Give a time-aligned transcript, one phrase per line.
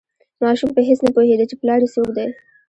[0.43, 2.27] ماشوم په هیڅ نه پوهیده چې پلار یې څوک دی.